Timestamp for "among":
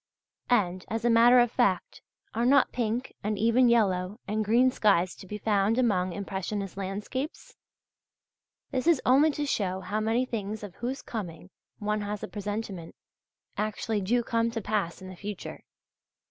5.77-6.11